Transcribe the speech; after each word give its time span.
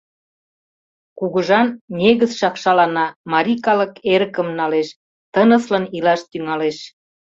Кугыжан 1.17 1.67
негызшак 1.97 2.55
шалана, 2.63 3.05
марий 3.31 3.59
калык 3.65 3.93
эрыкым 4.13 4.47
налеш, 4.59 4.87
тыныслын 5.33 5.85
илаш 5.97 6.21
тӱҥалеш». 6.31 6.77